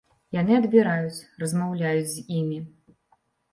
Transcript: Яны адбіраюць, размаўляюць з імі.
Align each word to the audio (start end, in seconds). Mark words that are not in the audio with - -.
Яны 0.37 0.53
адбіраюць, 0.61 1.25
размаўляюць 1.45 2.09
з 2.17 2.27
імі. 2.41 2.59